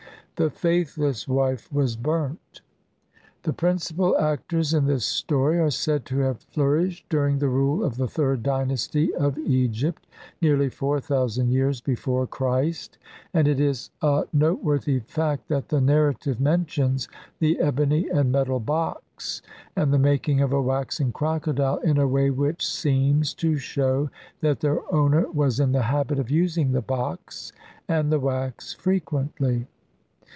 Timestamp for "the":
0.37-0.49, 3.43-3.53, 7.37-7.47, 7.95-8.07, 15.69-15.79, 17.37-17.59, 19.93-19.99, 25.71-25.83, 26.71-26.81, 28.11-28.19